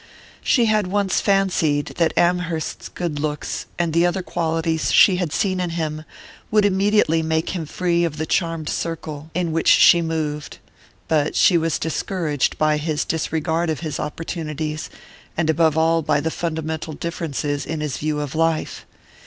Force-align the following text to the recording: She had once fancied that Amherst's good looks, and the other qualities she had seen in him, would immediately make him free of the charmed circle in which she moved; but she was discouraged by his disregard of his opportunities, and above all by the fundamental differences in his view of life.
She 0.41 0.65
had 0.65 0.87
once 0.87 1.19
fancied 1.21 1.85
that 1.97 2.11
Amherst's 2.17 2.89
good 2.89 3.19
looks, 3.19 3.67
and 3.77 3.93
the 3.93 4.03
other 4.03 4.23
qualities 4.23 4.91
she 4.91 5.17
had 5.17 5.31
seen 5.31 5.59
in 5.59 5.69
him, 5.69 6.05
would 6.49 6.65
immediately 6.65 7.21
make 7.21 7.51
him 7.51 7.67
free 7.67 8.03
of 8.03 8.17
the 8.17 8.25
charmed 8.25 8.67
circle 8.67 9.29
in 9.35 9.51
which 9.51 9.67
she 9.67 10.01
moved; 10.01 10.57
but 11.07 11.35
she 11.35 11.55
was 11.55 11.77
discouraged 11.77 12.57
by 12.57 12.77
his 12.77 13.05
disregard 13.05 13.69
of 13.69 13.81
his 13.81 13.99
opportunities, 13.99 14.89
and 15.37 15.51
above 15.51 15.77
all 15.77 16.01
by 16.01 16.19
the 16.19 16.31
fundamental 16.31 16.93
differences 16.93 17.63
in 17.63 17.79
his 17.79 17.97
view 17.99 18.21
of 18.21 18.33
life. 18.33 18.87